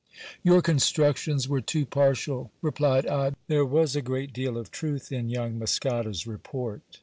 [0.41, 5.29] Your constructions were too partial, replied I; there was a great deal of truth in
[5.29, 6.81] young Muscada's report.